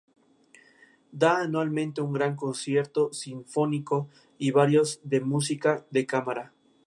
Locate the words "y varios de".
4.39-5.21